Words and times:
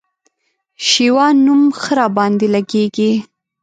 شېوان 0.87 1.35
نوم 1.45 1.61
ښه 1.81 1.91
راباندي 1.99 2.47
لګېږي 2.55 3.11